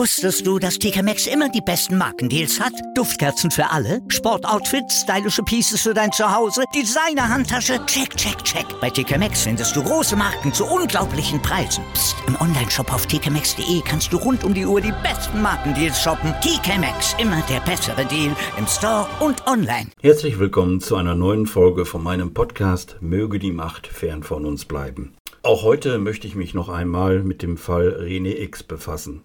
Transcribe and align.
Wusstest 0.00 0.46
du, 0.46 0.58
dass 0.58 0.78
TK 0.78 1.02
Maxx 1.02 1.26
immer 1.26 1.48
die 1.48 1.60
besten 1.60 1.98
Markendeals 1.98 2.60
hat? 2.60 2.72
Duftkerzen 2.94 3.50
für 3.50 3.68
alle, 3.70 4.00
Sportoutfits, 4.08 5.02
stylische 5.02 5.42
Pieces 5.42 5.82
für 5.82 5.92
dein 5.92 6.12
Zuhause, 6.12 6.62
Designer-Handtasche, 6.74 7.84
check, 7.86 8.16
check, 8.16 8.42
check. 8.44 8.64
Bei 8.80 8.88
TK 8.88 9.18
Maxx 9.18 9.42
findest 9.42 9.74
du 9.76 9.82
große 9.82 10.16
Marken 10.16 10.54
zu 10.54 10.64
unglaublichen 10.64 11.42
Preisen. 11.42 11.84
Psst. 11.92 12.16
im 12.28 12.40
Onlineshop 12.40 12.92
auf 12.92 13.06
tkmaxx.de 13.06 13.82
kannst 13.84 14.12
du 14.12 14.16
rund 14.16 14.44
um 14.44 14.54
die 14.54 14.64
Uhr 14.64 14.80
die 14.80 14.94
besten 15.02 15.42
Markendeals 15.42 16.00
shoppen. 16.00 16.32
TK 16.40 16.78
Maxx, 16.78 17.14
immer 17.18 17.42
der 17.50 17.60
bessere 17.60 18.06
Deal 18.06 18.34
im 18.56 18.66
Store 18.66 19.06
und 19.20 19.46
online. 19.46 19.88
Herzlich 20.00 20.38
willkommen 20.38 20.80
zu 20.80 20.96
einer 20.96 21.14
neuen 21.14 21.46
Folge 21.46 21.84
von 21.84 22.02
meinem 22.02 22.32
Podcast 22.32 22.96
Möge 23.00 23.38
die 23.38 23.52
Macht 23.52 23.86
fern 23.86 24.22
von 24.22 24.46
uns 24.46 24.64
bleiben. 24.64 25.14
Auch 25.42 25.62
heute 25.62 25.98
möchte 25.98 26.26
ich 26.26 26.34
mich 26.34 26.52
noch 26.52 26.68
einmal 26.68 27.22
mit 27.22 27.40
dem 27.40 27.56
Fall 27.56 27.96
René 27.98 28.38
X 28.42 28.62
befassen. 28.62 29.22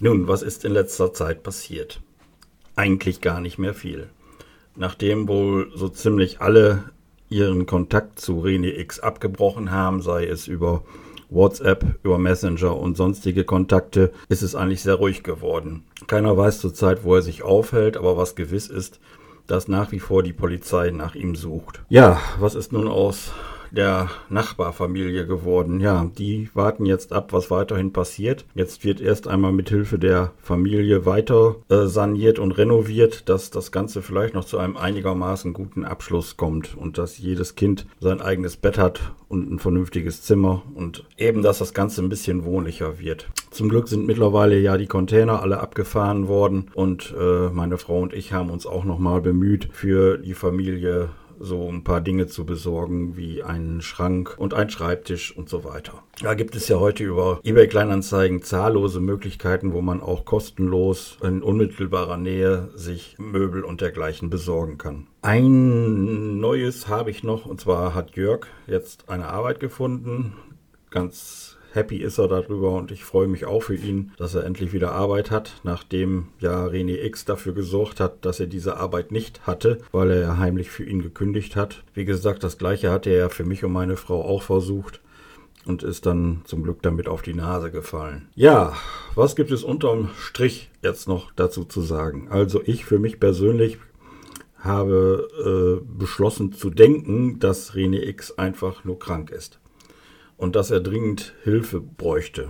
Nun, 0.00 0.26
was 0.26 0.42
ist 0.42 0.64
in 0.64 0.72
letzter 0.72 1.12
Zeit 1.12 1.44
passiert? 1.44 2.00
Eigentlich 2.74 3.20
gar 3.20 3.40
nicht 3.40 3.56
mehr 3.56 3.72
viel. 3.72 4.08
Nachdem 4.74 5.28
wohl 5.28 5.70
so 5.72 5.88
ziemlich 5.88 6.40
alle 6.40 6.82
ihren 7.28 7.66
Kontakt 7.66 8.18
zu 8.18 8.40
René 8.40 8.76
X 8.76 8.98
abgebrochen 8.98 9.70
haben, 9.70 10.02
sei 10.02 10.26
es 10.26 10.48
über 10.48 10.82
WhatsApp, 11.28 11.84
über 12.02 12.18
Messenger 12.18 12.76
und 12.76 12.96
sonstige 12.96 13.44
Kontakte, 13.44 14.10
ist 14.28 14.42
es 14.42 14.56
eigentlich 14.56 14.82
sehr 14.82 14.96
ruhig 14.96 15.22
geworden. 15.22 15.84
Keiner 16.08 16.36
weiß 16.36 16.58
zurzeit, 16.58 17.04
wo 17.04 17.14
er 17.14 17.22
sich 17.22 17.44
aufhält, 17.44 17.96
aber 17.96 18.16
was 18.16 18.34
gewiss 18.34 18.66
ist, 18.66 18.98
dass 19.46 19.68
nach 19.68 19.92
wie 19.92 20.00
vor 20.00 20.24
die 20.24 20.32
Polizei 20.32 20.90
nach 20.90 21.14
ihm 21.14 21.36
sucht. 21.36 21.82
Ja, 21.88 22.20
was 22.40 22.56
ist 22.56 22.72
nun 22.72 22.88
aus 22.88 23.32
der 23.70 24.10
Nachbarfamilie 24.28 25.26
geworden. 25.26 25.80
Ja, 25.80 26.10
die 26.18 26.50
warten 26.54 26.86
jetzt 26.86 27.12
ab, 27.12 27.32
was 27.32 27.50
weiterhin 27.50 27.92
passiert. 27.92 28.44
Jetzt 28.54 28.84
wird 28.84 29.00
erst 29.00 29.28
einmal 29.28 29.52
mit 29.52 29.68
Hilfe 29.68 29.98
der 29.98 30.32
Familie 30.42 31.06
weiter 31.06 31.56
äh, 31.68 31.86
saniert 31.86 32.38
und 32.38 32.52
renoviert, 32.52 33.28
dass 33.28 33.50
das 33.50 33.72
Ganze 33.72 34.02
vielleicht 34.02 34.34
noch 34.34 34.44
zu 34.44 34.58
einem 34.58 34.76
einigermaßen 34.76 35.52
guten 35.52 35.84
Abschluss 35.84 36.36
kommt 36.36 36.76
und 36.76 36.98
dass 36.98 37.18
jedes 37.18 37.54
Kind 37.54 37.86
sein 38.00 38.20
eigenes 38.20 38.56
Bett 38.56 38.78
hat 38.78 39.12
und 39.28 39.50
ein 39.50 39.58
vernünftiges 39.58 40.22
Zimmer 40.22 40.62
und 40.74 41.04
eben, 41.16 41.42
dass 41.42 41.58
das 41.58 41.74
Ganze 41.74 42.02
ein 42.02 42.08
bisschen 42.08 42.44
wohnlicher 42.44 42.98
wird. 42.98 43.28
Zum 43.50 43.68
Glück 43.68 43.88
sind 43.88 44.06
mittlerweile 44.06 44.58
ja 44.58 44.76
die 44.76 44.86
Container 44.86 45.42
alle 45.42 45.60
abgefahren 45.60 46.28
worden 46.28 46.70
und 46.74 47.14
äh, 47.18 47.48
meine 47.50 47.78
Frau 47.78 48.00
und 48.00 48.12
ich 48.12 48.32
haben 48.32 48.50
uns 48.50 48.66
auch 48.66 48.84
nochmal 48.84 49.20
bemüht, 49.20 49.68
für 49.72 50.18
die 50.18 50.34
Familie 50.34 51.10
so 51.40 51.68
ein 51.68 51.82
paar 51.82 52.02
Dinge 52.02 52.26
zu 52.26 52.44
besorgen, 52.44 53.16
wie 53.16 53.42
einen 53.42 53.80
Schrank 53.80 54.34
und 54.36 54.54
ein 54.54 54.70
Schreibtisch 54.70 55.34
und 55.36 55.48
so 55.48 55.64
weiter. 55.64 56.02
Da 56.22 56.34
gibt 56.34 56.54
es 56.54 56.68
ja 56.68 56.78
heute 56.78 57.02
über 57.02 57.40
eBay 57.42 57.66
Kleinanzeigen 57.66 58.42
zahllose 58.42 59.00
Möglichkeiten, 59.00 59.72
wo 59.72 59.80
man 59.80 60.02
auch 60.02 60.26
kostenlos 60.26 61.16
in 61.22 61.42
unmittelbarer 61.42 62.18
Nähe 62.18 62.68
sich 62.74 63.16
Möbel 63.18 63.64
und 63.64 63.80
dergleichen 63.80 64.28
besorgen 64.28 64.76
kann. 64.76 65.06
Ein 65.22 66.38
neues 66.38 66.88
habe 66.88 67.10
ich 67.10 67.22
noch, 67.24 67.46
und 67.46 67.60
zwar 67.60 67.94
hat 67.94 68.16
Jörg 68.16 68.46
jetzt 68.66 69.08
eine 69.08 69.28
Arbeit 69.28 69.60
gefunden, 69.60 70.34
ganz 70.90 71.56
happy 71.72 71.96
ist 71.98 72.18
er 72.18 72.28
darüber 72.28 72.72
und 72.72 72.90
ich 72.90 73.04
freue 73.04 73.28
mich 73.28 73.46
auch 73.46 73.62
für 73.62 73.74
ihn, 73.74 74.12
dass 74.16 74.34
er 74.34 74.44
endlich 74.44 74.72
wieder 74.72 74.92
Arbeit 74.92 75.30
hat, 75.30 75.60
nachdem 75.62 76.28
ja 76.38 76.66
René 76.66 77.02
X 77.04 77.24
dafür 77.24 77.52
gesorgt 77.52 78.00
hat, 78.00 78.24
dass 78.24 78.40
er 78.40 78.46
diese 78.46 78.76
Arbeit 78.76 79.12
nicht 79.12 79.46
hatte, 79.46 79.78
weil 79.92 80.10
er 80.10 80.20
ja 80.20 80.36
heimlich 80.36 80.70
für 80.70 80.84
ihn 80.84 81.02
gekündigt 81.02 81.56
hat. 81.56 81.82
Wie 81.94 82.04
gesagt, 82.04 82.44
das 82.44 82.58
gleiche 82.58 82.90
hat 82.90 83.06
er 83.06 83.16
ja 83.16 83.28
für 83.28 83.44
mich 83.44 83.64
und 83.64 83.72
meine 83.72 83.96
Frau 83.96 84.24
auch 84.24 84.42
versucht 84.42 85.00
und 85.66 85.82
ist 85.82 86.06
dann 86.06 86.42
zum 86.44 86.62
Glück 86.62 86.82
damit 86.82 87.08
auf 87.08 87.22
die 87.22 87.34
Nase 87.34 87.70
gefallen. 87.70 88.28
Ja, 88.34 88.74
was 89.14 89.36
gibt 89.36 89.50
es 89.50 89.62
unterm 89.62 90.10
Strich 90.18 90.70
jetzt 90.82 91.06
noch 91.06 91.32
dazu 91.32 91.64
zu 91.64 91.82
sagen? 91.82 92.28
Also 92.30 92.62
ich 92.64 92.84
für 92.84 92.98
mich 92.98 93.20
persönlich 93.20 93.78
habe 94.58 95.80
äh, 95.82 95.98
beschlossen 95.98 96.52
zu 96.52 96.68
denken, 96.68 97.38
dass 97.38 97.74
René 97.74 98.06
X 98.06 98.32
einfach 98.32 98.84
nur 98.84 98.98
krank 98.98 99.30
ist 99.30 99.60
und 100.40 100.56
dass 100.56 100.70
er 100.70 100.80
dringend 100.80 101.34
Hilfe 101.44 101.80
bräuchte. 101.80 102.48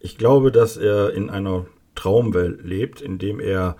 Ich 0.00 0.16
glaube, 0.16 0.50
dass 0.50 0.78
er 0.78 1.12
in 1.12 1.28
einer 1.28 1.66
Traumwelt 1.94 2.64
lebt, 2.64 3.02
in 3.02 3.18
dem 3.18 3.40
er 3.40 3.76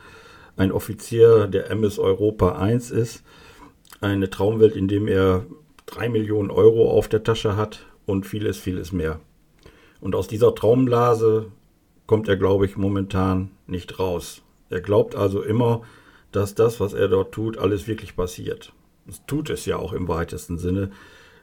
ein 0.57 0.71
Offizier 0.71 1.47
der 1.47 1.71
MS 1.71 1.99
Europa 1.99 2.59
1 2.59 2.91
ist. 2.91 3.25
Eine 4.03 4.29
Traumwelt, 4.29 4.77
in 4.77 4.89
dem 4.89 5.09
er 5.09 5.47
drei 5.87 6.11
Millionen 6.11 6.51
Euro 6.51 6.91
auf 6.91 7.09
der 7.09 7.25
Tasche 7.25 7.57
hat 7.57 7.87
und 8.05 8.27
vieles, 8.27 8.59
vieles 8.59 8.93
mehr. 8.93 9.21
Und 10.01 10.15
aus 10.15 10.29
dieser 10.29 10.55
Traumblase 10.55 11.51
kommt 12.06 12.29
er, 12.29 12.37
glaube 12.37 12.67
ich, 12.67 12.77
momentan 12.77 13.53
nicht 13.67 13.99
raus. 13.99 14.43
Er 14.69 14.83
glaubt 14.83 15.17
also 15.17 15.43
immer, 15.43 15.81
dass 16.31 16.55
das, 16.55 16.79
was 16.79 16.93
er 16.93 17.09
dort 17.09 17.33
tut, 17.33 17.56
alles 17.56 17.89
wirklich 17.89 18.17
passiert. 18.17 18.75
Es 19.09 19.25
tut 19.27 19.49
es 19.49 19.65
ja 19.65 19.79
auch 19.79 19.95
im 19.95 20.09
weitesten 20.09 20.59
Sinne. 20.59 20.91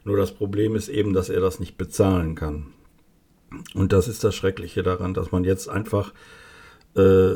Nur 0.04 0.16
das 0.16 0.32
Problem 0.32 0.74
ist 0.74 0.88
eben, 0.88 1.12
dass 1.12 1.28
er 1.28 1.40
das 1.40 1.60
nicht 1.60 1.76
bezahlen 1.76 2.34
kann. 2.34 2.66
Und 3.74 3.92
das 3.92 4.08
ist 4.08 4.24
das 4.24 4.34
Schreckliche 4.34 4.82
daran, 4.82 5.14
dass 5.14 5.30
man 5.30 5.44
jetzt 5.44 5.68
einfach 5.68 6.12
äh, 6.96 7.34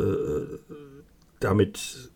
damit 1.41 2.11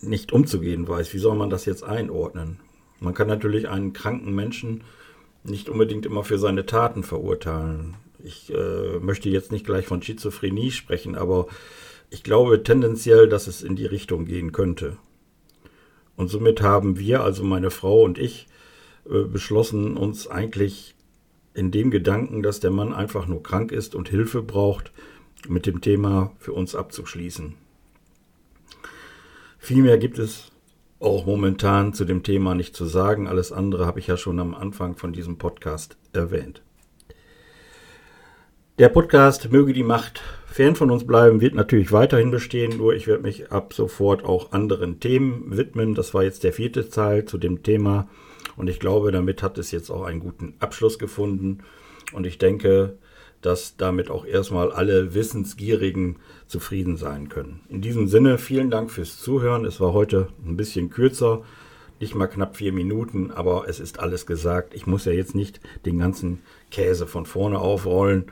nicht 0.00 0.32
umzugehen 0.32 0.88
weiß. 0.88 1.12
Wie 1.12 1.18
soll 1.18 1.36
man 1.36 1.50
das 1.50 1.64
jetzt 1.64 1.84
einordnen? 1.84 2.60
Man 3.00 3.14
kann 3.14 3.28
natürlich 3.28 3.68
einen 3.68 3.92
kranken 3.92 4.34
Menschen 4.34 4.84
nicht 5.42 5.68
unbedingt 5.68 6.06
immer 6.06 6.22
für 6.22 6.38
seine 6.38 6.66
Taten 6.66 7.02
verurteilen. 7.02 7.96
Ich 8.22 8.52
äh, 8.52 8.98
möchte 9.00 9.30
jetzt 9.30 9.52
nicht 9.52 9.64
gleich 9.64 9.86
von 9.86 10.02
Schizophrenie 10.02 10.70
sprechen, 10.70 11.16
aber 11.16 11.46
ich 12.10 12.22
glaube 12.22 12.62
tendenziell, 12.62 13.28
dass 13.28 13.46
es 13.46 13.62
in 13.62 13.76
die 13.76 13.86
Richtung 13.86 14.26
gehen 14.26 14.52
könnte. 14.52 14.98
Und 16.16 16.28
somit 16.28 16.60
haben 16.60 16.98
wir, 16.98 17.22
also 17.22 17.42
meine 17.42 17.70
Frau 17.70 18.02
und 18.02 18.18
ich, 18.18 18.46
äh, 19.08 19.24
beschlossen, 19.24 19.96
uns 19.96 20.26
eigentlich 20.26 20.94
in 21.54 21.70
dem 21.70 21.90
Gedanken, 21.90 22.42
dass 22.42 22.60
der 22.60 22.70
Mann 22.70 22.92
einfach 22.92 23.26
nur 23.26 23.42
krank 23.42 23.72
ist 23.72 23.94
und 23.94 24.08
Hilfe 24.08 24.42
braucht, 24.42 24.92
mit 25.48 25.66
dem 25.66 25.80
Thema 25.80 26.32
für 26.38 26.52
uns 26.52 26.74
abzuschließen. 26.74 27.54
Vielmehr 29.58 29.98
gibt 29.98 30.18
es 30.18 30.50
auch 31.00 31.24
momentan 31.24 31.94
zu 31.94 32.04
dem 32.04 32.22
Thema 32.22 32.54
nicht 32.54 32.76
zu 32.76 32.84
sagen. 32.84 33.26
Alles 33.26 33.52
andere 33.52 33.86
habe 33.86 34.00
ich 34.00 34.06
ja 34.06 34.16
schon 34.16 34.38
am 34.38 34.54
Anfang 34.54 34.96
von 34.96 35.12
diesem 35.12 35.38
Podcast 35.38 35.96
erwähnt. 36.12 36.62
Der 38.78 38.88
Podcast 38.88 39.50
Möge 39.50 39.72
die 39.72 39.82
Macht 39.82 40.22
fern 40.46 40.74
von 40.74 40.90
uns 40.90 41.06
bleiben, 41.06 41.40
wird 41.40 41.54
natürlich 41.54 41.92
weiterhin 41.92 42.30
bestehen, 42.30 42.78
nur 42.78 42.94
ich 42.94 43.06
werde 43.06 43.22
mich 43.22 43.52
ab 43.52 43.74
sofort 43.74 44.24
auch 44.24 44.52
anderen 44.52 45.00
Themen 45.00 45.56
widmen. 45.56 45.94
Das 45.94 46.14
war 46.14 46.22
jetzt 46.22 46.44
der 46.44 46.52
vierte 46.52 46.88
Teil 46.88 47.24
zu 47.24 47.38
dem 47.38 47.62
Thema 47.62 48.08
und 48.56 48.68
ich 48.68 48.80
glaube, 48.80 49.12
damit 49.12 49.42
hat 49.42 49.58
es 49.58 49.70
jetzt 49.70 49.90
auch 49.90 50.02
einen 50.02 50.20
guten 50.20 50.54
Abschluss 50.58 50.98
gefunden. 50.98 51.58
Und 52.12 52.26
ich 52.26 52.38
denke, 52.38 52.98
dass 53.42 53.76
damit 53.76 54.10
auch 54.10 54.26
erstmal 54.26 54.72
alle 54.72 55.14
Wissensgierigen 55.14 56.16
zufrieden 56.46 56.96
sein 56.96 57.28
können. 57.28 57.60
In 57.68 57.80
diesem 57.80 58.06
Sinne, 58.06 58.38
vielen 58.38 58.70
Dank 58.70 58.90
fürs 58.90 59.18
Zuhören. 59.18 59.64
Es 59.64 59.80
war 59.80 59.92
heute 59.92 60.28
ein 60.44 60.56
bisschen 60.56 60.90
kürzer, 60.90 61.42
nicht 62.00 62.14
mal 62.14 62.26
knapp 62.26 62.56
vier 62.56 62.72
Minuten, 62.72 63.30
aber 63.30 63.68
es 63.68 63.80
ist 63.80 64.00
alles 64.00 64.26
gesagt. 64.26 64.74
Ich 64.74 64.86
muss 64.86 65.04
ja 65.04 65.12
jetzt 65.12 65.34
nicht 65.34 65.60
den 65.86 65.98
ganzen 65.98 66.40
Käse 66.70 67.06
von 67.06 67.26
vorne 67.26 67.58
aufrollen. 67.58 68.26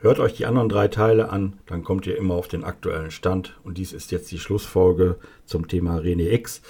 Hört 0.00 0.20
euch 0.20 0.34
die 0.34 0.46
anderen 0.46 0.68
drei 0.68 0.86
Teile 0.86 1.30
an, 1.30 1.58
dann 1.66 1.82
kommt 1.82 2.06
ihr 2.06 2.16
immer 2.16 2.34
auf 2.34 2.46
den 2.46 2.62
aktuellen 2.62 3.10
Stand. 3.10 3.58
Und 3.64 3.78
dies 3.78 3.92
ist 3.92 4.12
jetzt 4.12 4.30
die 4.30 4.38
Schlussfolge 4.38 5.16
zum 5.44 5.66
Thema 5.66 5.98
René 5.98 6.32
X. 6.32 6.62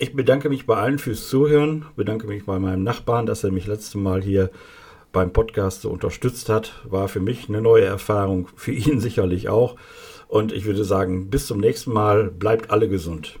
Ich 0.00 0.14
bedanke 0.14 0.48
mich 0.48 0.64
bei 0.64 0.76
allen 0.76 1.00
fürs 1.00 1.28
Zuhören, 1.28 1.86
bedanke 1.96 2.28
mich 2.28 2.46
bei 2.46 2.60
meinem 2.60 2.84
Nachbarn, 2.84 3.26
dass 3.26 3.42
er 3.42 3.50
mich 3.50 3.66
letztes 3.66 3.96
Mal 3.96 4.22
hier 4.22 4.48
beim 5.10 5.32
Podcast 5.32 5.82
so 5.82 5.90
unterstützt 5.90 6.48
hat. 6.48 6.72
War 6.84 7.08
für 7.08 7.18
mich 7.18 7.48
eine 7.48 7.60
neue 7.60 7.86
Erfahrung, 7.86 8.46
für 8.54 8.70
ihn 8.70 9.00
sicherlich 9.00 9.48
auch. 9.48 9.74
Und 10.28 10.52
ich 10.52 10.66
würde 10.66 10.84
sagen, 10.84 11.30
bis 11.30 11.48
zum 11.48 11.58
nächsten 11.58 11.92
Mal, 11.92 12.30
bleibt 12.30 12.70
alle 12.70 12.88
gesund. 12.88 13.40